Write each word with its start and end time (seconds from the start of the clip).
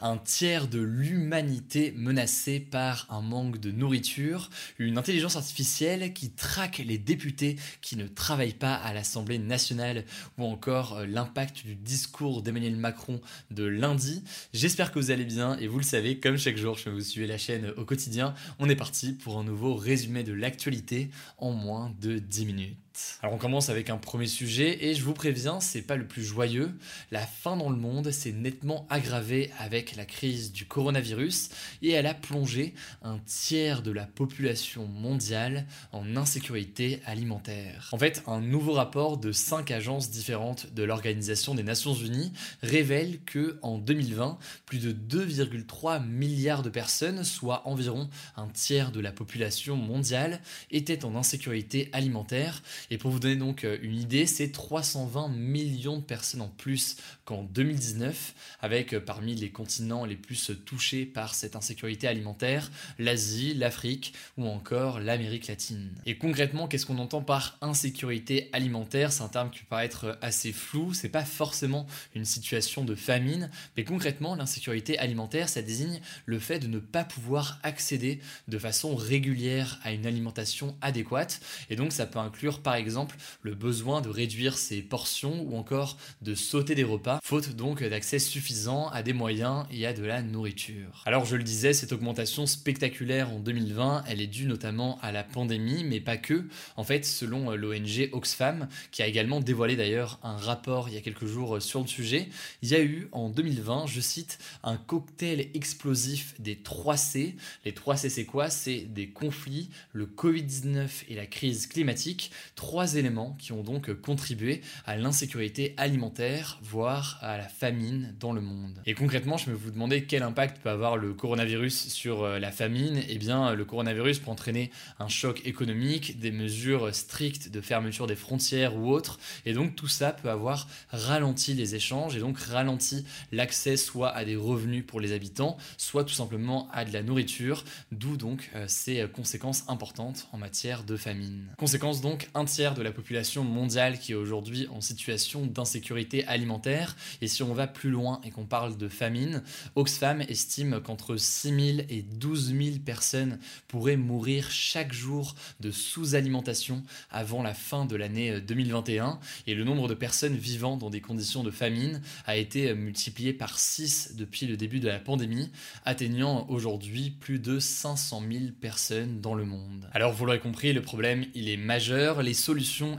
Un 0.00 0.18
tiers 0.18 0.68
de 0.68 0.80
l'humanité 0.80 1.92
menacée 1.96 2.60
par 2.60 3.06
un 3.10 3.20
manque 3.20 3.58
de 3.58 3.70
nourriture, 3.70 4.50
une 4.78 4.98
intelligence 4.98 5.36
artificielle 5.36 6.12
qui 6.12 6.30
traque 6.30 6.78
les 6.78 6.98
députés 6.98 7.56
qui 7.80 7.96
ne 7.96 8.06
travaillent 8.06 8.54
pas 8.54 8.74
à 8.74 8.92
l'Assemblée 8.92 9.38
nationale 9.38 10.04
ou 10.38 10.44
encore 10.44 10.98
euh, 10.98 11.06
l'impact 11.06 11.64
du 11.64 11.74
discours 11.74 12.42
d'Emmanuel 12.42 12.76
Macron 12.76 13.20
de 13.50 13.64
lundi. 13.64 14.22
J'espère 14.52 14.92
que 14.92 14.98
vous 14.98 15.10
allez 15.10 15.24
bien 15.24 15.56
et 15.58 15.66
vous 15.66 15.78
le 15.78 15.84
savez, 15.84 16.18
comme 16.18 16.36
chaque 16.36 16.56
jour, 16.56 16.76
je 16.76 16.90
vous 16.90 17.00
suivre 17.00 17.28
la 17.28 17.38
chaîne 17.38 17.72
au 17.76 17.84
quotidien. 17.84 18.34
On 18.58 18.68
est 18.68 18.76
parti 18.76 19.12
pour 19.12 19.38
un 19.38 19.44
nouveau 19.44 19.74
résumé 19.74 20.22
de 20.22 20.32
l'actualité 20.32 21.10
en 21.38 21.52
moins 21.52 21.94
de 22.00 22.18
10 22.18 22.46
minutes. 22.46 22.85
Alors 23.22 23.34
on 23.34 23.38
commence 23.38 23.68
avec 23.68 23.90
un 23.90 23.96
premier 23.96 24.26
sujet 24.26 24.84
et 24.84 24.94
je 24.94 25.02
vous 25.02 25.12
préviens, 25.12 25.60
c'est 25.60 25.82
pas 25.82 25.96
le 25.96 26.06
plus 26.06 26.24
joyeux. 26.24 26.72
La 27.10 27.26
faim 27.26 27.56
dans 27.56 27.70
le 27.70 27.76
monde 27.76 28.10
s'est 28.10 28.32
nettement 28.32 28.86
aggravée 28.90 29.50
avec 29.58 29.96
la 29.96 30.04
crise 30.04 30.52
du 30.52 30.66
coronavirus 30.66 31.50
et 31.82 31.90
elle 31.90 32.06
a 32.06 32.14
plongé 32.14 32.74
un 33.02 33.18
tiers 33.18 33.82
de 33.82 33.90
la 33.90 34.06
population 34.06 34.86
mondiale 34.86 35.66
en 35.92 36.16
insécurité 36.16 37.00
alimentaire. 37.06 37.88
En 37.92 37.98
fait, 37.98 38.22
un 38.26 38.40
nouveau 38.40 38.72
rapport 38.72 39.18
de 39.18 39.32
cinq 39.32 39.70
agences 39.70 40.10
différentes 40.10 40.72
de 40.74 40.82
l'Organisation 40.82 41.54
des 41.54 41.62
Nations 41.62 41.94
Unies 41.94 42.32
révèle 42.62 43.20
que 43.24 43.58
en 43.62 43.78
2020, 43.78 44.38
plus 44.64 44.78
de 44.78 44.92
2,3 44.92 46.04
milliards 46.04 46.62
de 46.62 46.70
personnes, 46.70 47.24
soit 47.24 47.66
environ 47.66 48.08
un 48.36 48.48
tiers 48.48 48.92
de 48.92 49.00
la 49.00 49.12
population 49.12 49.76
mondiale, 49.76 50.40
étaient 50.70 51.04
en 51.04 51.16
insécurité 51.16 51.90
alimentaire 51.92 52.62
et 52.90 52.98
pour 52.98 53.10
vous 53.10 53.18
donner 53.18 53.36
donc 53.36 53.64
euh, 53.64 53.78
une 53.82 53.98
idée, 53.98 54.26
c'est 54.26 54.50
320 54.50 55.28
millions 55.28 55.98
de 55.98 56.02
personnes 56.02 56.40
en 56.40 56.48
plus 56.48 56.96
qu'en 57.24 57.42
2019, 57.42 58.34
avec 58.60 58.94
euh, 58.94 59.00
parmi 59.00 59.34
les 59.34 59.50
continents 59.50 60.04
les 60.04 60.16
plus 60.16 60.52
touchés 60.64 61.06
par 61.06 61.34
cette 61.34 61.56
insécurité 61.56 62.06
alimentaire, 62.06 62.70
l'Asie, 62.98 63.54
l'Afrique 63.54 64.14
ou 64.36 64.46
encore 64.46 65.00
l'Amérique 65.00 65.48
latine. 65.48 65.90
Et 66.06 66.16
concrètement, 66.16 66.68
qu'est-ce 66.68 66.86
qu'on 66.86 66.98
entend 66.98 67.22
par 67.22 67.58
insécurité 67.60 68.48
alimentaire? 68.52 69.12
C'est 69.12 69.22
un 69.22 69.28
terme 69.28 69.50
qui 69.50 69.60
peut 69.60 69.66
paraître 69.68 70.18
assez 70.22 70.52
flou, 70.52 70.94
c'est 70.94 71.08
pas 71.08 71.24
forcément 71.24 71.86
une 72.14 72.24
situation 72.24 72.84
de 72.84 72.94
famine, 72.94 73.50
mais 73.76 73.84
concrètement, 73.84 74.34
l'insécurité 74.34 74.98
alimentaire, 74.98 75.48
ça 75.48 75.62
désigne 75.62 76.00
le 76.24 76.38
fait 76.38 76.58
de 76.58 76.66
ne 76.66 76.78
pas 76.78 77.04
pouvoir 77.04 77.58
accéder 77.62 78.20
de 78.48 78.58
façon 78.58 78.94
régulière 78.94 79.80
à 79.82 79.92
une 79.92 80.06
alimentation 80.06 80.76
adéquate, 80.80 81.40
et 81.70 81.76
donc 81.76 81.92
ça 81.92 82.06
peut 82.06 82.18
inclure 82.18 82.60
par 82.60 82.75
exemple 82.76 83.16
le 83.42 83.54
besoin 83.54 84.00
de 84.00 84.08
réduire 84.08 84.58
ses 84.58 84.82
portions 84.82 85.42
ou 85.42 85.56
encore 85.56 85.96
de 86.22 86.34
sauter 86.34 86.74
des 86.74 86.84
repas, 86.84 87.20
faute 87.22 87.56
donc 87.56 87.82
d'accès 87.82 88.18
suffisant 88.18 88.88
à 88.88 89.02
des 89.02 89.12
moyens 89.12 89.66
et 89.70 89.86
à 89.86 89.92
de 89.92 90.04
la 90.04 90.22
nourriture. 90.22 91.02
Alors 91.06 91.24
je 91.24 91.36
le 91.36 91.42
disais, 91.42 91.72
cette 91.72 91.92
augmentation 91.92 92.46
spectaculaire 92.46 93.30
en 93.32 93.40
2020, 93.40 94.04
elle 94.08 94.20
est 94.20 94.26
due 94.26 94.46
notamment 94.46 94.98
à 95.02 95.12
la 95.12 95.24
pandémie, 95.24 95.84
mais 95.84 96.00
pas 96.00 96.16
que. 96.16 96.44
En 96.76 96.84
fait, 96.84 97.04
selon 97.04 97.50
l'ONG 97.52 98.10
Oxfam, 98.12 98.68
qui 98.90 99.02
a 99.02 99.06
également 99.06 99.40
dévoilé 99.40 99.76
d'ailleurs 99.76 100.18
un 100.22 100.36
rapport 100.36 100.88
il 100.88 100.94
y 100.94 100.98
a 100.98 101.00
quelques 101.00 101.26
jours 101.26 101.60
sur 101.60 101.80
le 101.80 101.86
sujet, 101.86 102.28
il 102.62 102.70
y 102.70 102.74
a 102.74 102.80
eu 102.80 103.08
en 103.12 103.28
2020, 103.28 103.86
je 103.86 104.00
cite, 104.00 104.38
un 104.62 104.76
cocktail 104.76 105.48
explosif 105.54 106.34
des 106.40 106.56
3 106.56 106.96
C. 106.96 107.36
Les 107.64 107.72
3 107.72 107.96
C 107.96 108.10
c'est 108.10 108.24
quoi? 108.24 108.50
C'est 108.50 108.80
des 108.80 109.08
conflits, 109.08 109.68
le 109.92 110.06
Covid-19 110.06 110.88
et 111.08 111.14
la 111.14 111.26
crise 111.26 111.66
climatique 111.66 112.30
trois 112.66 112.96
éléments 112.96 113.36
qui 113.38 113.52
ont 113.52 113.62
donc 113.62 113.92
contribué 114.00 114.60
à 114.86 114.96
l'insécurité 114.96 115.72
alimentaire, 115.76 116.58
voire 116.64 117.16
à 117.22 117.38
la 117.38 117.46
famine 117.46 118.12
dans 118.18 118.32
le 118.32 118.40
monde. 118.40 118.82
Et 118.86 118.94
concrètement, 118.94 119.36
je 119.36 119.50
me 119.50 119.54
vous 119.54 119.70
demander 119.70 120.02
quel 120.02 120.24
impact 120.24 120.60
peut 120.60 120.70
avoir 120.70 120.96
le 120.96 121.14
coronavirus 121.14 121.86
sur 121.86 122.24
euh, 122.24 122.40
la 122.40 122.50
famine. 122.50 123.04
Eh 123.08 123.18
bien, 123.18 123.54
le 123.54 123.64
coronavirus 123.64 124.18
peut 124.18 124.32
entraîner 124.32 124.72
un 124.98 125.06
choc 125.06 125.42
économique, 125.44 126.18
des 126.18 126.32
mesures 126.32 126.92
strictes 126.92 127.52
de 127.52 127.60
fermeture 127.60 128.08
des 128.08 128.16
frontières 128.16 128.74
ou 128.76 128.90
autres, 128.90 129.20
et 129.44 129.52
donc 129.52 129.76
tout 129.76 129.86
ça 129.86 130.10
peut 130.10 130.28
avoir 130.28 130.66
ralenti 130.90 131.54
les 131.54 131.76
échanges 131.76 132.16
et 132.16 132.18
donc 132.18 132.36
ralenti 132.36 133.04
l'accès 133.30 133.76
soit 133.76 134.10
à 134.10 134.24
des 134.24 134.34
revenus 134.34 134.84
pour 134.84 134.98
les 134.98 135.12
habitants, 135.12 135.56
soit 135.78 136.02
tout 136.02 136.14
simplement 136.14 136.68
à 136.72 136.84
de 136.84 136.92
la 136.92 137.04
nourriture, 137.04 137.62
d'où 137.92 138.16
donc 138.16 138.50
euh, 138.56 138.64
ces 138.66 139.06
conséquences 139.12 139.62
importantes 139.68 140.26
en 140.32 140.38
matière 140.38 140.82
de 140.82 140.96
famine. 140.96 141.54
Conséquences 141.58 142.00
donc 142.00 142.28
de 142.56 142.82
la 142.82 142.90
population 142.90 143.44
mondiale 143.44 143.98
qui 143.98 144.12
est 144.12 144.14
aujourd'hui 144.14 144.66
en 144.68 144.80
situation 144.80 145.44
d'insécurité 145.44 146.24
alimentaire. 146.24 146.96
Et 147.20 147.28
si 147.28 147.42
on 147.42 147.52
va 147.52 147.66
plus 147.66 147.90
loin 147.90 148.18
et 148.24 148.30
qu'on 148.30 148.46
parle 148.46 148.78
de 148.78 148.88
famine, 148.88 149.42
Oxfam 149.74 150.22
estime 150.22 150.80
qu'entre 150.80 151.16
6 151.18 151.48
000 151.76 151.78
et 151.90 152.00
12 152.00 152.54
000 152.56 152.78
personnes 152.78 153.38
pourraient 153.68 153.98
mourir 153.98 154.50
chaque 154.50 154.94
jour 154.94 155.34
de 155.60 155.70
sous-alimentation 155.70 156.82
avant 157.10 157.42
la 157.42 157.52
fin 157.52 157.84
de 157.84 157.94
l'année 157.94 158.40
2021. 158.40 159.20
Et 159.46 159.54
le 159.54 159.64
nombre 159.64 159.86
de 159.86 159.94
personnes 159.94 160.36
vivant 160.36 160.78
dans 160.78 160.88
des 160.88 161.02
conditions 161.02 161.44
de 161.44 161.50
famine 161.50 162.00
a 162.24 162.38
été 162.38 162.72
multiplié 162.72 163.34
par 163.34 163.58
6 163.58 164.14
depuis 164.16 164.46
le 164.46 164.56
début 164.56 164.80
de 164.80 164.88
la 164.88 164.98
pandémie, 164.98 165.50
atteignant 165.84 166.46
aujourd'hui 166.48 167.10
plus 167.10 167.38
de 167.38 167.58
500 167.58 168.22
000 168.32 168.44
personnes 168.58 169.20
dans 169.20 169.34
le 169.34 169.44
monde. 169.44 169.90
Alors 169.92 170.14
vous 170.14 170.24
l'aurez 170.24 170.40
compris, 170.40 170.72
le 170.72 170.80
problème 170.80 171.26
il 171.34 171.50
est 171.50 171.58
majeur. 171.58 172.22
Les 172.22 172.45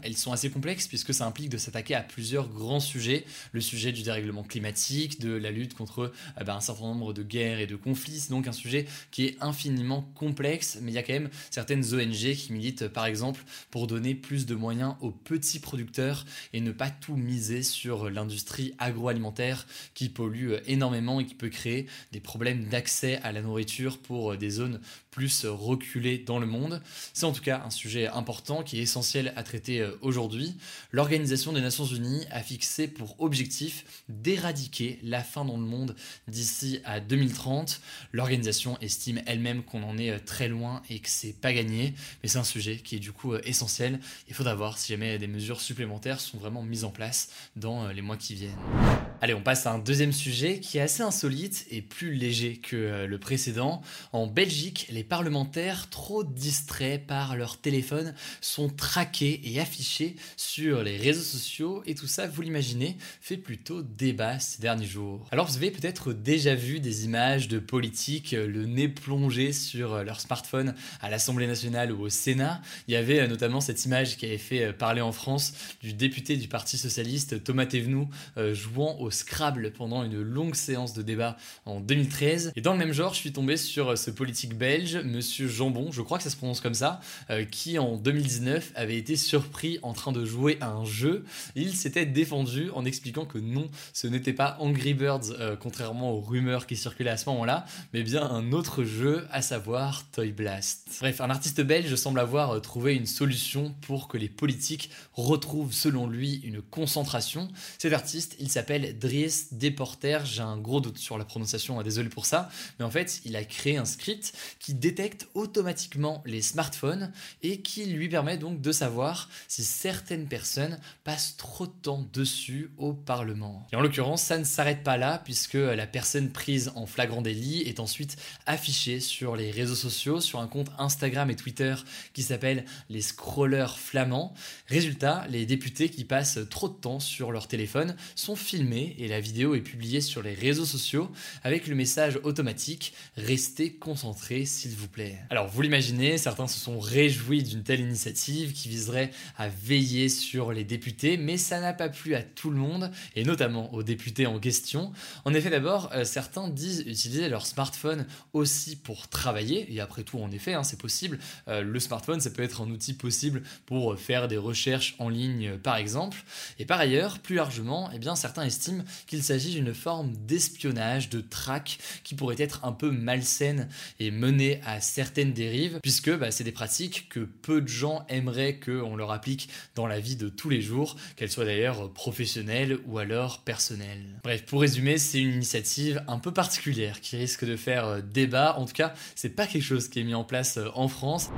elles 0.03 0.18
sont 0.18 0.31
assez 0.31 0.50
complexes 0.50 0.88
puisque 0.88 1.13
ça 1.13 1.25
implique 1.25 1.50
de 1.50 1.58
s'attaquer 1.58 1.96
à 1.96 2.02
plusieurs 2.02 2.50
grands 2.50 2.80
sujets. 2.80 3.25
Le 3.52 3.62
sujet 3.62 3.91
du 3.91 4.03
dérèglement 4.03 4.44
climatique, 4.44 5.19
de 5.19 5.31
la 5.31 5.52
lutte 5.52 5.74
contre 5.74 6.12
eh 6.40 6.44
ben, 6.44 6.56
un 6.56 6.62
certain 6.62 6.85
nombre 6.85 7.13
de 7.13 7.24
guerres 7.24 7.59
et 7.59 7.68
de 7.68 7.75
conflits. 7.75 8.19
C'est 8.19 8.31
donc 8.31 8.47
un 8.47 8.52
sujet 8.52 8.86
qui 9.12 9.25
est 9.25 9.38
infiniment 9.41 10.02
complexe, 10.16 10.80
mais 10.81 10.91
il 10.91 10.96
y 10.96 10.97
a 10.97 11.03
quand 11.03 11.13
même 11.13 11.30
certaines 11.50 11.84
ONG 11.94 12.34
qui 12.34 12.52
militent 12.52 12.88
par 12.88 13.06
exemple 13.06 13.44
pour 13.72 13.88
donner 13.88 14.16
plus 14.16 14.46
de 14.46 14.56
moyens 14.56 14.96
aux 15.02 15.12
petits 15.12 15.59
producteurs 15.59 16.25
et 16.53 16.62
ne 16.62 16.72
pas 16.72 16.90
tout 16.90 17.16
miser 17.16 17.63
sur 17.63 18.09
l'industrie 18.09 18.74
agroalimentaire 18.80 19.68
qui 19.94 20.09
pollue 20.09 20.53
énormément 20.66 21.19
et 21.19 21.25
qui 21.25 21.36
peut 21.36 21.50
créer 21.50 21.88
des 22.12 22.19
problèmes 22.19 22.68
d'accès 22.68 23.19
à 23.24 23.31
la 23.31 23.41
nourriture 23.41 23.97
pour 24.00 24.36
des 24.38 24.50
zones 24.50 24.80
plus 25.17 25.47
reculées 25.47 26.19
dans 26.19 26.38
le 26.38 26.45
monde. 26.45 26.79
C'est 27.11 27.25
en 27.25 27.31
tout 27.31 27.41
cas 27.41 27.63
un 27.66 27.72
sujet 27.72 28.05
important 28.05 28.61
qui 28.61 28.78
est 28.78 28.83
essentiel 28.83 29.33
à 29.35 29.41
traiter 29.41 29.81
euh, 29.81 29.97
aujourd'hui, 30.01 30.55
l'Organisation 30.91 31.53
des 31.53 31.61
Nations 31.61 31.85
Unies 31.85 32.23
a 32.29 32.44
fixé 32.44 32.88
pour 32.88 33.19
objectif 33.19 34.03
d'éradiquer 34.09 35.00
la 35.01 35.23
faim 35.23 35.44
dans 35.44 35.57
le 35.57 35.63
monde 35.63 35.95
d'ici 36.27 36.81
à 36.86 37.00
2030. 37.00 37.81
L'organisation 38.13 38.77
estime 38.80 39.19
elle-même 39.25 39.63
qu'on 39.63 39.81
en 39.81 39.97
est 39.97 40.12
euh, 40.12 40.19
très 40.24 40.50
loin 40.50 40.83
et 40.92 41.00
que 41.00 41.09
c'est 41.09 41.33
pas 41.33 41.51
gagné, 41.51 41.95
mais 42.21 42.30
c'est 42.30 42.38
un 42.38 42.44
sujet 42.44 42.77
qui 42.77 42.97
est 42.97 43.00
du 43.00 43.12
coup 43.12 43.33
euh, 43.33 43.42
essentiel. 43.44 44.00
Il 44.27 44.36
faudra 44.36 44.53
voir 44.53 44.77
si 44.77 44.94
jamais 44.94 45.18
des 45.18 45.25
mesures 45.25 45.62
supplémentaires 45.62 46.19
sont 46.19 46.38
vraiment 46.38 46.62
mises 46.62 46.83
en 46.83 46.92
place 46.92 47.30
dans 47.56 47.88
les 47.88 48.03
mois 48.03 48.18
qui 48.18 48.36
viennent. 48.36 49.06
Allez, 49.19 49.34
on 49.34 49.42
passe 49.42 49.66
à 49.66 49.72
un 49.72 49.80
deuxième 49.80 50.12
sujet 50.12 50.60
qui 50.60 50.78
est 50.78 50.81
assez 50.81 51.02
insolite 51.02 51.66
et 51.72 51.81
plus 51.81 52.14
léger 52.14 52.58
que 52.58 53.06
le 53.06 53.18
précédent. 53.18 53.81
En 54.14 54.28
Belgique, 54.28 54.88
les 54.92 55.04
parlementaires 55.04 55.90
trop 55.90 56.24
distraits 56.24 57.08
par 57.08 57.36
leur 57.36 57.58
téléphone 57.58 58.14
sont 58.42 58.69
traqués 58.69 59.42
et 59.44 59.60
affiché 59.60 60.16
sur 60.36 60.84
les 60.84 60.98
réseaux 60.98 61.24
sociaux 61.24 61.81
et 61.88 61.96
tout 61.96 62.06
ça, 62.06 62.28
vous 62.28 62.44
l'imaginez, 62.44 62.96
fait 63.19 63.38
plutôt 63.38 63.81
débat 63.81 64.40
ces 64.40 64.62
derniers 64.62 64.86
jours. 64.86 65.25
Alors 65.31 65.48
vous 65.48 65.58
avez 65.58 65.72
peut-être 65.72 66.14
déjà 66.14 66.54
vu 66.54 66.80
des 66.80 67.06
images 67.06 67.48
de 67.48 67.58
politiques 67.58 68.34
euh, 68.34 68.48
le 68.48 68.68
nez 68.68 68.88
plongé 68.88 69.52
sur 69.52 69.96
euh, 69.96 70.04
leur 70.04 70.19
smartphone 70.19 70.75
à 71.02 71.10
l'Assemblée 71.10 71.48
nationale 71.48 71.92
ou 71.92 72.04
au 72.04 72.10
Sénat. 72.10 72.62
Il 72.88 72.94
y 72.94 72.98
avait 72.98 73.22
euh, 73.22 73.28
notamment 73.28 73.62
cette 73.62 73.84
image 73.86 74.18
qui 74.18 74.28
avait 74.28 74.38
fait 74.38 74.74
parler 74.74 75.02
en 75.02 75.12
France 75.12 75.54
du 75.81 75.94
député 75.94 76.38
du 76.38 76.48
Parti 76.48 76.78
socialiste 76.78 77.44
Thomas 77.44 77.66
Thévenoud 77.66 78.08
jouant 78.54 79.00
au 79.00 79.06
au 79.07 79.12
Scrabble 79.12 79.71
pendant 79.71 80.04
une 80.04 80.21
longue 80.21 80.56
séance 80.56 80.94
de 80.94 81.01
débat 81.01 81.38
en 81.65 81.80
2013. 81.80 82.51
Et 82.56 82.62
dans 82.62 82.74
le 82.74 82.77
même 82.77 82.92
genre, 82.92 83.13
je 83.13 83.19
suis 83.19 83.31
tombé 83.31 83.56
sur 83.56 83.98
ce 83.98 84.12
politique 84.12 84.57
belge, 84.57 84.98
Monsieur 84.98 85.48
Jambon, 85.48 85.92
je 85.92 86.01
crois 86.01 86.18
que 86.18 86.25
ça 86.25 86.30
se 86.30 86.36
prononce 86.36 86.59
comme 86.59 86.74
ça, 86.74 87.00
euh, 87.30 87.45
qui 87.45 87.80
en 87.80 87.95
2019 87.95 88.74
avait 88.75 88.98
été 88.98 89.15
surpris 89.15 89.80
en 89.81 89.94
train 89.94 90.12
de 90.12 90.25
jouer 90.25 90.57
à 90.59 90.69
un 90.69 90.83
jeu. 90.83 91.24
Il 91.56 91.74
s'était 91.74 92.06
défendu 92.06 92.69
en 92.71 92.83
expliquant 92.83 93.25
que 93.25 93.38
non, 93.38 93.69
ce 93.94 94.07
n'était 94.07 94.33
pas 94.33 94.57
Angry 94.59 94.94
Birds, 94.94 95.31
euh, 95.39 95.56
contrairement 95.56 96.12
aux 96.12 96.21
rumeurs 96.21 96.68
qui 96.68 96.75
circulaient 96.75 97.09
à 97.12 97.18
ce 97.18 97.30
moment-là, 97.30 97.65
mais 97.94 98.04
bien 98.04 98.24
un 98.24 98.51
autre 98.51 98.83
jeu, 98.83 99.25
à 99.31 99.42
savoir 99.42 100.04
Toy 100.12 100.31
Blast. 100.31 100.89
Bref, 101.00 101.21
un 101.21 101.30
artiste 101.30 101.62
belge 101.62 101.95
semble 101.95 102.19
avoir 102.19 102.51
euh, 102.51 102.59
trouvé 102.59 102.95
une 102.95 103.06
solution 103.06 103.74
pour 103.81 104.09
que 104.09 104.18
les 104.18 104.30
politiques 104.30 104.89
retrouvent, 105.13 105.74
selon 105.74 106.07
lui, 106.07 106.42
une 106.44 106.62
concentration. 106.62 107.48
Cet 107.77 107.94
artiste, 107.94 108.36
il 108.39 108.50
s'appelle 108.50 108.96
Dries 108.97 109.47
Deporter, 109.51 110.25
j'ai 110.25 110.41
un 110.41 110.57
gros 110.57 110.81
doute 110.81 110.97
sur 110.97 111.17
la 111.17 111.25
prononciation, 111.25 111.81
désolé 111.81 112.09
pour 112.09 112.25
ça, 112.25 112.49
mais 112.79 112.85
en 112.85 112.91
fait, 112.91 113.21
il 113.25 113.35
a 113.35 113.44
créé 113.44 113.77
un 113.77 113.85
script 113.85 114.33
qui 114.59 114.73
détecte 114.73 115.27
automatiquement 115.33 116.21
les 116.25 116.41
smartphones 116.41 117.11
et 117.44 117.61
qui 117.61 117.85
lui 117.85 118.09
permet 118.09 118.38
donc 118.38 118.61
de 118.61 118.71
savoir 118.71 119.29
si 119.47 119.63
certaines 119.63 120.27
personnes 120.27 120.79
passent 121.03 121.38
trop 121.38 121.67
de 121.67 121.71
temps 121.81 122.07
dessus 122.13 122.71
au 122.77 122.94
Parlement. 122.94 123.67
Et 123.71 123.75
en 123.75 123.81
l'occurrence, 123.81 124.23
ça 124.23 124.38
ne 124.38 124.44
s'arrête 124.44 124.83
pas 124.83 124.97
là 124.97 125.21
puisque 125.23 125.53
la 125.53 125.88
personne 125.88 126.31
prise 126.31 126.71
en 126.75 126.85
flagrant 126.85 127.21
délit 127.21 127.61
est 127.61 127.79
ensuite 127.79 128.17
affichée 128.45 128.99
sur 128.99 129.35
les 129.35 129.51
réseaux 129.51 129.75
sociaux, 129.75 130.21
sur 130.21 130.39
un 130.39 130.47
compte 130.47 130.71
Instagram 130.77 131.29
et 131.29 131.35
Twitter 131.35 131.75
qui 132.13 132.23
s'appelle 132.23 132.65
les 132.89 133.01
scrollers 133.01 133.77
flamands. 133.77 134.33
Résultat, 134.67 135.25
les 135.29 135.45
députés 135.45 135.89
qui 135.89 136.05
passent 136.05 136.39
trop 136.49 136.69
de 136.69 136.73
temps 136.73 136.99
sur 136.99 137.31
leur 137.31 137.47
téléphone 137.47 137.95
sont 138.15 138.35
filmés 138.35 138.87
et 138.98 139.07
la 139.07 139.19
vidéo 139.19 139.56
est 139.56 139.62
publiée 139.62 140.01
sur 140.01 140.22
les 140.22 140.34
réseaux 140.34 140.66
sociaux 140.66 141.12
avec 141.44 141.68
le 141.68 141.75
message 141.75 142.19
automatique 142.24 142.94
Restez 143.16 143.74
concentrés 143.74 144.45
s'il 144.45 144.75
vous 144.75 144.88
plaît. 144.88 145.18
Alors 145.30 145.48
vous 145.48 145.62
l'imaginez, 145.62 146.18
certains 146.18 146.48
se 146.48 146.60
sont 146.60 146.80
réjouis 146.80 147.44
d'une 147.44 147.63
telle 147.63 147.80
initiative 147.80 148.54
qui 148.54 148.69
viserait 148.69 149.12
à 149.38 149.48
veiller 149.48 150.10
sur 150.10 150.51
les 150.51 150.63
députés, 150.63 151.18
mais 151.18 151.38
ça 151.38 151.60
n'a 151.60 151.74
pas 151.74 151.89
plu 151.89 152.16
à 152.16 152.24
tout 152.24 152.50
le 152.50 152.57
monde, 152.57 152.92
et 153.16 153.24
notamment 153.24 153.74
aux 153.74 153.84
députés 153.84 154.28
en 154.28 154.39
question. 154.39 154.92
En 155.25 155.33
effet, 155.33 155.50
d'abord, 155.50 155.90
euh, 155.94 156.04
certains 156.04 156.48
disent 156.50 156.83
utiliser 156.86 157.30
leur 157.30 157.45
smartphone 157.45 158.06
aussi 158.33 158.75
pour 158.75 159.07
travailler, 159.07 159.74
et 159.74 159.80
après 159.80 160.04
tout, 160.04 160.19
en 160.19 160.31
effet, 160.31 160.54
hein, 160.54 160.63
c'est 160.63 160.80
possible. 160.80 161.19
Euh, 161.48 161.62
le 161.62 161.80
smartphone, 161.80 162.19
ça 162.19 162.30
peut 162.30 162.44
être 162.44 162.62
un 162.62 162.69
outil 162.69 162.94
possible 162.94 163.44
pour 163.66 163.98
faire 164.00 164.28
des 164.28 164.38
recherches 164.38 164.95
en 165.00 165.10
ligne, 165.10 165.57
par 165.57 165.78
exemple. 165.78 166.24
Et 166.60 166.66
par 166.66 166.80
ailleurs, 166.80 167.19
plus 167.19 167.36
largement, 167.36 167.90
eh 167.94 168.00
bien, 168.00 168.16
certains 168.16 168.44
estiment 168.44 168.76
qu'il 169.07 169.24
s'agit 169.24 169.53
d'une 169.53 169.74
forme 169.74 170.13
d'espionnage, 170.25 171.09
de 171.09 171.21
traque, 171.21 171.79
qui 172.03 172.15
pourrait 172.15 172.35
être 172.39 172.65
un 172.65 172.71
peu 172.71 172.91
malsaine 172.91 173.68
et 174.00 174.12
mener 174.12 174.62
à 174.65 174.81
certaines 174.81 175.33
dérives, 175.33 175.79
puisque 175.81 176.15
bah, 176.15 176.31
c'est 176.31 176.44
des 176.44 176.51
pratiques 176.51 177.09
que 177.09 177.19
peu 177.19 177.62
de 177.62 177.68
gens 177.68 178.06
aimeraient 178.09 178.59
qu'on 178.59 178.95
leur 178.95 179.12
applique 179.12 179.50
dans 179.75 179.88
la 179.88 180.00
vie 180.00 180.15
de 180.15 180.29
tous 180.29 180.50
les 180.50 180.62
jours, 180.62 180.95
qu'elles 181.15 181.31
soient 181.31 181.45
d'ailleurs 181.45 181.91
professionnelles 181.94 182.79
ou 182.85 182.97
alors 182.97 183.41
personnelles. 183.41 184.19
Bref, 184.24 184.44
pour 184.45 184.62
résumer, 184.62 184.97
c'est 184.97 185.19
une 185.19 185.33
initiative 185.33 186.03
un 186.07 186.19
peu 186.19 186.31
particulière 186.31 187.01
qui 187.01 187.18
risque 187.18 187.45
de 187.45 187.56
faire 187.56 187.85
euh, 187.85 188.01
débat. 188.01 188.57
En 188.57 188.65
tout 188.65 188.73
cas, 188.73 188.94
c'est 189.15 189.30
pas 189.30 189.47
quelque 189.47 189.63
chose 189.63 189.88
qui 189.88 190.00
est 190.00 190.03
mis 190.03 190.15
en 190.15 190.23
place 190.23 190.57
euh, 190.57 190.69
en 190.75 190.88
France. 190.88 191.30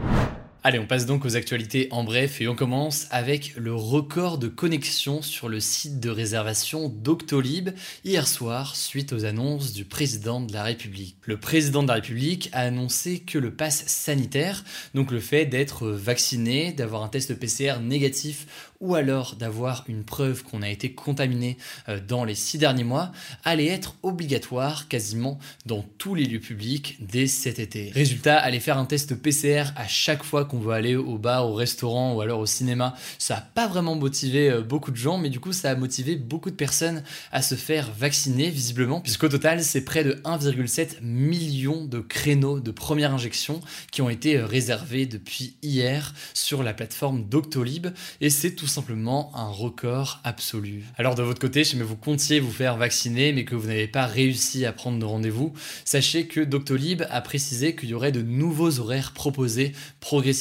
Allez, 0.61 0.77
on 0.77 0.85
passe 0.85 1.05
donc 1.05 1.23
aux 1.23 1.37
actualités 1.37 1.87
en 1.89 2.03
bref 2.03 2.41
et 2.41 2.49
on 2.49 2.55
commence 2.55 3.07
avec 3.11 3.53
le 3.55 3.73
record 3.73 4.37
de 4.37 4.49
connexion 4.49 5.21
sur 5.21 5.47
le 5.47 5.61
site 5.61 6.01
de 6.01 6.09
réservation 6.09 6.89
Doctolib 6.89 7.69
hier 8.03 8.27
soir 8.27 8.75
suite 8.75 9.13
aux 9.13 9.23
annonces 9.23 9.71
du 9.71 9.85
président 9.85 10.41
de 10.41 10.51
la 10.51 10.63
République. 10.63 11.15
Le 11.23 11.37
président 11.37 11.81
de 11.81 11.87
la 11.87 11.93
République 11.93 12.49
a 12.51 12.59
annoncé 12.59 13.19
que 13.19 13.37
le 13.37 13.53
pass 13.53 13.85
sanitaire, 13.87 14.65
donc 14.93 15.11
le 15.11 15.21
fait 15.21 15.45
d'être 15.45 15.87
vacciné, 15.87 16.73
d'avoir 16.73 17.03
un 17.03 17.07
test 17.07 17.33
PCR 17.35 17.79
négatif 17.81 18.45
ou 18.81 18.95
alors 18.95 19.35
d'avoir 19.35 19.83
une 19.87 20.03
preuve 20.03 20.43
qu'on 20.43 20.61
a 20.61 20.69
été 20.69 20.93
contaminé 20.93 21.57
euh, 21.87 21.99
dans 22.05 22.23
les 22.23 22.35
six 22.35 22.57
derniers 22.57 22.83
mois, 22.83 23.11
allait 23.43 23.67
être 23.67 23.95
obligatoire 24.03 24.87
quasiment 24.87 25.39
dans 25.65 25.83
tous 25.97 26.15
les 26.15 26.25
lieux 26.25 26.39
publics 26.39 26.97
dès 26.99 27.27
cet 27.27 27.59
été. 27.59 27.91
Résultat, 27.91 28.37
aller 28.37 28.59
faire 28.59 28.77
un 28.77 28.85
test 28.85 29.15
PCR 29.15 29.65
à 29.75 29.87
chaque 29.87 30.23
fois 30.23 30.45
qu'on 30.45 30.58
veut 30.59 30.73
aller 30.73 30.95
au 30.95 31.17
bar, 31.17 31.47
au 31.47 31.53
restaurant 31.53 32.13
ou 32.13 32.21
alors 32.21 32.39
au 32.39 32.45
cinéma, 32.45 32.95
ça 33.17 33.35
n'a 33.35 33.41
pas 33.41 33.67
vraiment 33.67 33.95
motivé 33.95 34.49
euh, 34.49 34.61
beaucoup 34.61 34.91
de 34.91 34.97
gens, 34.97 35.17
mais 35.17 35.29
du 35.29 35.39
coup 35.39 35.53
ça 35.53 35.71
a 35.71 35.75
motivé 35.75 36.15
beaucoup 36.15 36.49
de 36.49 36.55
personnes 36.55 37.03
à 37.31 37.41
se 37.41 37.55
faire 37.55 37.91
vacciner 37.97 38.49
visiblement, 38.49 39.01
puisqu'au 39.01 39.29
total 39.29 39.63
c'est 39.63 39.81
près 39.81 40.03
de 40.03 40.13
1,7 40.23 41.01
million 41.01 41.85
de 41.85 41.99
créneaux 41.99 42.59
de 42.59 42.71
première 42.71 43.13
injection 43.13 43.61
qui 43.91 44.01
ont 44.01 44.09
été 44.09 44.37
euh, 44.37 44.45
réservés 44.45 45.05
depuis 45.05 45.55
hier 45.61 46.13
sur 46.33 46.63
la 46.63 46.73
plateforme 46.73 47.25
Doctolib, 47.27 47.87
et 48.21 48.29
c'est 48.29 48.51
tout 48.51 48.67
simplement 48.67 49.31
un 49.35 49.49
record 49.49 50.19
absolu. 50.23 50.83
Alors 50.97 51.15
de 51.15 51.23
votre 51.23 51.39
côté, 51.39 51.63
si 51.63 51.79
vous 51.79 51.95
comptiez 51.95 52.39
vous 52.39 52.51
faire 52.51 52.77
vacciner 52.77 53.33
mais 53.33 53.45
que 53.45 53.55
vous 53.55 53.67
n'avez 53.67 53.87
pas 53.87 54.05
réussi 54.05 54.65
à 54.65 54.73
prendre 54.73 54.99
de 54.99 55.05
rendez-vous, 55.05 55.53
sachez 55.85 56.27
que 56.27 56.41
Doctolib 56.41 57.03
a 57.09 57.21
précisé 57.21 57.75
qu'il 57.75 57.89
y 57.89 57.93
aurait 57.93 58.11
de 58.11 58.21
nouveaux 58.21 58.79
horaires 58.79 59.11
proposés 59.13 59.73
progressivement 59.99 60.38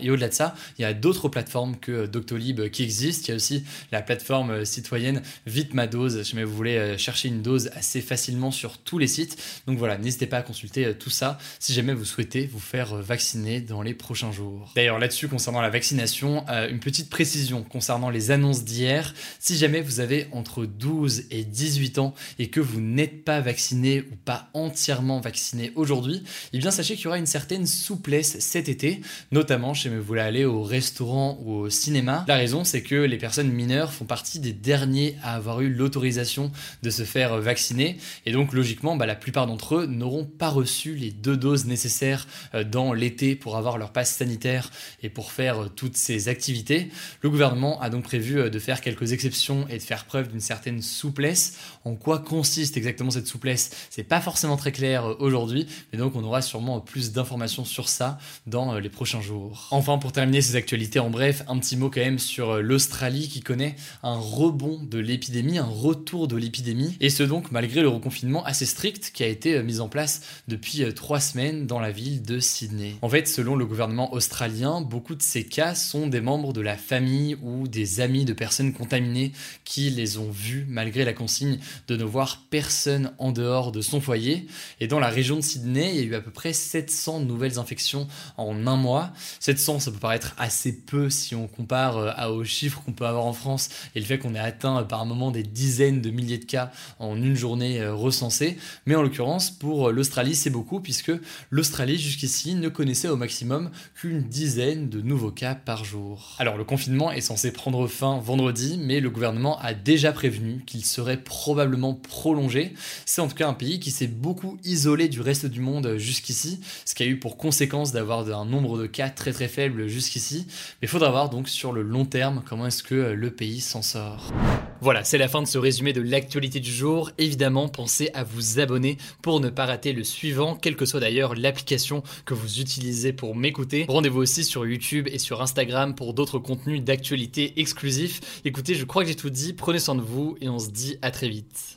et 0.00 0.10
au-delà 0.10 0.28
de 0.28 0.34
ça, 0.34 0.54
il 0.78 0.82
y 0.82 0.84
a 0.84 0.94
d'autres 0.94 1.28
plateformes 1.28 1.76
que 1.76 2.06
Doctolib 2.06 2.68
qui 2.70 2.82
existent. 2.82 3.26
Il 3.26 3.30
y 3.30 3.32
a 3.32 3.36
aussi 3.36 3.64
la 3.92 4.02
plateforme 4.02 4.64
citoyenne 4.64 5.22
Vite 5.46 5.74
ma 5.74 5.86
dose, 5.86 6.22
si 6.22 6.42
vous 6.42 6.54
voulez 6.54 6.76
euh, 6.76 6.98
chercher 6.98 7.28
une 7.28 7.42
dose 7.42 7.70
assez 7.74 8.00
facilement 8.00 8.50
sur 8.50 8.78
tous 8.78 8.98
les 8.98 9.06
sites. 9.06 9.36
Donc 9.66 9.78
voilà, 9.78 9.98
n'hésitez 9.98 10.26
pas 10.26 10.38
à 10.38 10.42
consulter 10.42 10.86
euh, 10.86 10.94
tout 10.94 11.10
ça 11.10 11.38
si 11.60 11.72
jamais 11.72 11.94
vous 11.94 12.04
souhaitez 12.04 12.46
vous 12.46 12.58
faire 12.58 12.94
euh, 12.94 13.02
vacciner 13.02 13.60
dans 13.60 13.82
les 13.82 13.94
prochains 13.94 14.32
jours. 14.32 14.72
D'ailleurs 14.74 14.98
là-dessus, 14.98 15.28
concernant 15.28 15.60
la 15.60 15.70
vaccination, 15.70 16.44
une 16.48 16.80
petite 16.80 17.10
précision 17.10 17.62
concernant 17.62 18.10
les 18.10 18.30
annonces 18.30 18.64
d'hier. 18.64 19.14
Si 19.38 19.56
jamais 19.56 19.80
vous 19.80 20.00
avez 20.00 20.26
entre 20.32 20.64
12 20.64 21.24
et 21.30 21.44
18 21.44 21.98
ans 21.98 22.14
et 22.38 22.48
que 22.48 22.60
vous 22.60 22.80
n'êtes 22.80 23.24
pas 23.24 23.40
vacciné 23.40 24.00
ou 24.00 24.16
pas 24.24 24.48
entièrement 24.54 25.20
vacciné 25.20 25.72
aujourd'hui, 25.74 26.22
eh 26.52 26.58
bien 26.58 26.70
sachez 26.70 26.96
qu'il 26.96 27.04
y 27.04 27.08
aura 27.08 27.18
une 27.18 27.26
certaine 27.26 27.66
souplesse 27.66 28.38
cet 28.40 28.68
été, 28.68 29.00
notamment 29.36 29.74
si 29.74 29.90
vous 29.90 30.02
voulez 30.02 30.22
aller 30.22 30.46
au 30.46 30.62
restaurant 30.62 31.38
ou 31.44 31.52
au 31.52 31.70
cinéma. 31.70 32.24
La 32.26 32.36
raison, 32.36 32.64
c'est 32.64 32.82
que 32.82 32.94
les 32.94 33.18
personnes 33.18 33.52
mineures 33.52 33.92
font 33.92 34.06
partie 34.06 34.40
des 34.40 34.54
derniers 34.54 35.16
à 35.22 35.34
avoir 35.34 35.60
eu 35.60 35.68
l'autorisation 35.68 36.50
de 36.82 36.88
se 36.88 37.02
faire 37.02 37.36
vacciner 37.38 37.98
et 38.24 38.32
donc 38.32 38.54
logiquement, 38.54 38.96
bah, 38.96 39.04
la 39.04 39.14
plupart 39.14 39.46
d'entre 39.46 39.76
eux 39.76 39.86
n'auront 39.86 40.24
pas 40.24 40.48
reçu 40.48 40.94
les 40.94 41.10
deux 41.10 41.36
doses 41.36 41.66
nécessaires 41.66 42.26
euh, 42.54 42.64
dans 42.64 42.94
l'été 42.94 43.36
pour 43.36 43.58
avoir 43.58 43.76
leur 43.76 43.92
passe 43.92 44.14
sanitaire 44.14 44.70
et 45.02 45.10
pour 45.10 45.32
faire 45.32 45.64
euh, 45.64 45.68
toutes 45.68 45.98
ces 45.98 46.28
activités. 46.28 46.90
Le 47.20 47.28
gouvernement 47.28 47.78
a 47.82 47.90
donc 47.90 48.04
prévu 48.04 48.38
euh, 48.38 48.48
de 48.48 48.58
faire 48.58 48.80
quelques 48.80 49.12
exceptions 49.12 49.68
et 49.68 49.76
de 49.76 49.82
faire 49.82 50.06
preuve 50.06 50.28
d'une 50.28 50.40
certaine 50.40 50.80
souplesse. 50.80 51.58
En 51.84 51.94
quoi 51.94 52.20
consiste 52.20 52.78
exactement 52.78 53.10
cette 53.10 53.26
souplesse? 53.26 53.70
C'est 53.90 54.04
pas 54.04 54.22
forcément 54.22 54.56
très 54.56 54.72
clair 54.72 55.20
aujourd'hui, 55.20 55.66
mais 55.92 55.98
donc 55.98 56.16
on 56.16 56.24
aura 56.24 56.40
sûrement 56.40 56.80
plus 56.80 57.12
d'informations 57.12 57.66
sur 57.66 57.90
ça 57.90 58.16
dans 58.46 58.78
les 58.78 58.88
prochains 58.88 59.20
jours. 59.20 59.25
Enfin, 59.70 59.98
pour 59.98 60.12
terminer 60.12 60.40
ces 60.42 60.56
actualités 60.56 60.98
en 60.98 61.10
bref, 61.10 61.42
un 61.48 61.58
petit 61.58 61.76
mot 61.76 61.90
quand 61.90 62.00
même 62.00 62.18
sur 62.18 62.62
l'Australie 62.62 63.28
qui 63.28 63.40
connaît 63.40 63.76
un 64.02 64.16
rebond 64.16 64.80
de 64.82 64.98
l'épidémie, 64.98 65.58
un 65.58 65.64
retour 65.64 66.28
de 66.28 66.36
l'épidémie, 66.36 66.96
et 67.00 67.10
ce 67.10 67.22
donc 67.22 67.50
malgré 67.50 67.82
le 67.82 67.88
reconfinement 67.88 68.44
assez 68.44 68.66
strict 68.66 69.10
qui 69.12 69.22
a 69.22 69.26
été 69.26 69.62
mis 69.62 69.80
en 69.80 69.88
place 69.88 70.22
depuis 70.48 70.82
trois 70.94 71.20
semaines 71.20 71.66
dans 71.66 71.80
la 71.80 71.90
ville 71.90 72.22
de 72.22 72.40
Sydney. 72.40 72.96
En 73.02 73.08
fait, 73.08 73.28
selon 73.28 73.56
le 73.56 73.66
gouvernement 73.66 74.12
australien, 74.12 74.80
beaucoup 74.80 75.14
de 75.14 75.22
ces 75.22 75.44
cas 75.44 75.74
sont 75.74 76.06
des 76.06 76.20
membres 76.20 76.52
de 76.52 76.60
la 76.60 76.76
famille 76.76 77.36
ou 77.42 77.68
des 77.68 78.00
amis 78.00 78.24
de 78.24 78.32
personnes 78.32 78.72
contaminées 78.72 79.32
qui 79.64 79.90
les 79.90 80.18
ont 80.18 80.30
vus 80.30 80.66
malgré 80.68 81.04
la 81.04 81.12
consigne 81.12 81.58
de 81.88 81.96
ne 81.96 82.04
voir 82.04 82.42
personne 82.50 83.12
en 83.18 83.32
dehors 83.32 83.72
de 83.72 83.80
son 83.80 84.00
foyer. 84.00 84.46
Et 84.80 84.86
dans 84.86 85.00
la 85.00 85.08
région 85.08 85.36
de 85.36 85.40
Sydney, 85.40 85.90
il 85.94 85.96
y 85.96 86.00
a 86.00 86.04
eu 86.04 86.14
à 86.14 86.20
peu 86.20 86.30
près 86.30 86.52
700 86.52 87.20
nouvelles 87.20 87.58
infections 87.58 88.06
en 88.36 88.66
un 88.66 88.76
mois. 88.76 89.12
700, 89.40 89.80
ça 89.80 89.90
peut 89.90 89.98
paraître 89.98 90.34
assez 90.38 90.72
peu 90.72 91.10
si 91.10 91.34
on 91.34 91.46
compare 91.46 91.96
euh, 91.96 92.28
aux 92.28 92.44
chiffres 92.44 92.82
qu'on 92.84 92.92
peut 92.92 93.06
avoir 93.06 93.24
en 93.24 93.32
France 93.32 93.68
et 93.94 94.00
le 94.00 94.06
fait 94.06 94.18
qu'on 94.18 94.34
ait 94.34 94.38
atteint 94.38 94.80
euh, 94.80 94.82
par 94.82 95.04
moment 95.06 95.30
des 95.30 95.42
dizaines 95.42 96.00
de 96.00 96.10
milliers 96.10 96.38
de 96.38 96.44
cas 96.44 96.70
en 96.98 97.16
une 97.16 97.34
journée 97.34 97.80
euh, 97.80 97.94
recensée. 97.94 98.56
Mais 98.86 98.94
en 98.94 99.02
l'occurrence, 99.02 99.50
pour 99.50 99.90
l'Australie, 99.90 100.34
c'est 100.34 100.50
beaucoup 100.50 100.80
puisque 100.80 101.12
l'Australie 101.50 101.98
jusqu'ici 101.98 102.54
ne 102.54 102.68
connaissait 102.68 103.08
au 103.08 103.16
maximum 103.16 103.70
qu'une 103.94 104.22
dizaine 104.22 104.88
de 104.88 105.00
nouveaux 105.00 105.30
cas 105.30 105.54
par 105.54 105.84
jour. 105.84 106.36
Alors 106.38 106.56
le 106.56 106.64
confinement 106.64 107.12
est 107.12 107.20
censé 107.20 107.52
prendre 107.52 107.86
fin 107.86 108.18
vendredi, 108.18 108.78
mais 108.80 109.00
le 109.00 109.10
gouvernement 109.10 109.58
a 109.60 109.74
déjà 109.74 110.12
prévenu 110.12 110.62
qu'il 110.66 110.84
serait 110.84 111.22
probablement 111.22 111.94
prolongé. 111.94 112.74
C'est 113.04 113.20
en 113.20 113.28
tout 113.28 113.34
cas 113.34 113.48
un 113.48 113.54
pays 113.54 113.80
qui 113.80 113.90
s'est 113.90 114.06
beaucoup 114.06 114.58
isolé 114.64 115.08
du 115.08 115.20
reste 115.20 115.46
du 115.46 115.60
monde 115.60 115.96
jusqu'ici, 115.96 116.60
ce 116.84 116.94
qui 116.94 117.02
a 117.02 117.06
eu 117.06 117.18
pour 117.18 117.36
conséquence 117.36 117.92
d'avoir 117.92 118.28
un 118.28 118.44
nombre 118.44 118.78
de 118.78 118.86
très 119.10 119.32
très 119.32 119.48
faible 119.48 119.88
jusqu'ici. 119.88 120.46
Mais 120.80 120.86
il 120.86 120.88
faudra 120.88 121.10
voir 121.10 121.30
donc 121.30 121.48
sur 121.48 121.72
le 121.72 121.82
long 121.82 122.04
terme 122.04 122.42
comment 122.48 122.66
est-ce 122.66 122.82
que 122.82 122.94
le 122.94 123.30
pays 123.30 123.60
s'en 123.60 123.82
sort. 123.82 124.32
Voilà, 124.80 125.04
c'est 125.04 125.18
la 125.18 125.28
fin 125.28 125.40
de 125.40 125.46
ce 125.46 125.58
résumé 125.58 125.92
de 125.92 126.02
l'actualité 126.02 126.60
du 126.60 126.70
jour. 126.70 127.10
Évidemment, 127.18 127.68
pensez 127.68 128.10
à 128.14 128.24
vous 128.24 128.60
abonner 128.60 128.98
pour 129.22 129.40
ne 129.40 129.48
pas 129.48 129.66
rater 129.66 129.92
le 129.92 130.04
suivant, 130.04 130.54
quelle 130.54 130.76
que 130.76 130.84
soit 130.84 131.00
d'ailleurs 131.00 131.34
l'application 131.34 132.02
que 132.24 132.34
vous 132.34 132.60
utilisez 132.60 133.12
pour 133.12 133.34
m'écouter. 133.34 133.86
Rendez-vous 133.88 134.20
aussi 134.20 134.44
sur 134.44 134.66
YouTube 134.66 135.08
et 135.10 135.18
sur 135.18 135.42
Instagram 135.42 135.94
pour 135.94 136.14
d'autres 136.14 136.38
contenus 136.38 136.82
d'actualité 136.82 137.58
exclusifs. 137.60 138.42
Écoutez, 138.44 138.74
je 138.74 138.84
crois 138.84 139.02
que 139.02 139.08
j'ai 139.08 139.16
tout 139.16 139.30
dit, 139.30 139.54
prenez 139.54 139.78
soin 139.78 139.94
de 139.94 140.02
vous 140.02 140.36
et 140.40 140.48
on 140.48 140.58
se 140.58 140.70
dit 140.70 140.98
à 141.02 141.10
très 141.10 141.28
vite. 141.28 141.76